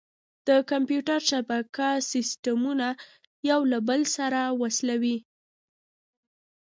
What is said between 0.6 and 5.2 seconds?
کمپیوټر شبکه سیسټمونه یو له بل سره وصلوي.